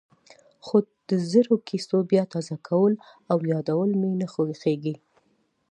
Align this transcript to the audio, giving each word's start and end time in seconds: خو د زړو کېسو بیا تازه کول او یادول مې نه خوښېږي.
خو 0.65 0.77
د 1.09 1.09
زړو 1.31 1.55
کېسو 1.67 1.97
بیا 2.11 2.23
تازه 2.33 2.55
کول 2.67 2.93
او 3.31 3.37
یادول 3.53 3.89
مې 3.99 4.11
نه 4.21 4.27
خوښېږي. 4.33 4.95